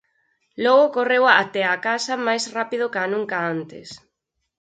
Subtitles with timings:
[0.63, 3.87] Logo correu até a casa máis rápido ca nunca antes.